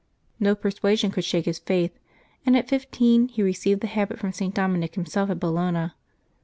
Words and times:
No 0.39 0.55
persuasion 0.55 1.11
could 1.11 1.23
shake 1.25 1.45
his 1.45 1.59
faith, 1.59 1.99
and 2.43 2.57
at 2.57 2.67
fifteen 2.67 3.27
he 3.27 3.43
received 3.43 3.81
the 3.81 3.85
habit 3.85 4.17
from 4.17 4.33
St. 4.33 4.55
Dominic 4.55 4.97
him 4.97 5.05
self 5.05 5.29
at 5.29 5.39
Bologna. 5.39 5.91